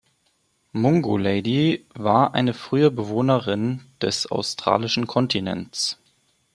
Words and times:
Mungo 0.71 1.15
Lady 1.15 1.85
war 1.93 2.33
eine 2.33 2.55
frühe 2.55 2.89
Bewohnerin 2.89 3.81
des 4.01 4.25
Australischen 4.25 5.05
Kontinents. 5.05 5.99